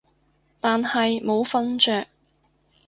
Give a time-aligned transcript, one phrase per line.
[0.59, 2.07] 只係冇瞓着